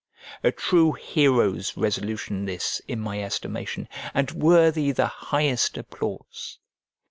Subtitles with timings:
[0.43, 6.57] A true hero's resolution this, in my estimation, and worthy the highest applause.